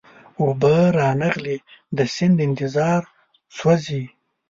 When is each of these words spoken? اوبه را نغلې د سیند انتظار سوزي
اوبه 0.41 0.75
را 0.97 1.09
نغلې 1.21 1.57
د 1.97 1.99
سیند 2.15 2.37
انتظار 2.47 3.01
سوزي 3.57 4.03